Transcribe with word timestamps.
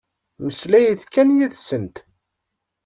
Mmeslayet 0.43 1.03
kan 1.13 1.29
yid-sent. 1.37 1.95